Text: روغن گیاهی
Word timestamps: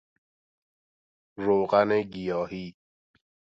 روغن 1.37 2.01
گیاهی 2.01 2.75